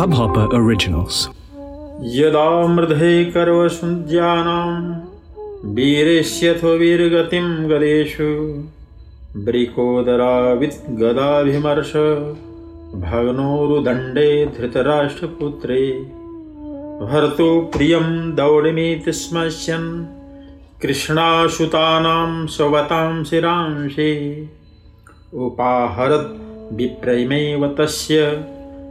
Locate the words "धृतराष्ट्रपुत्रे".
14.46-16.10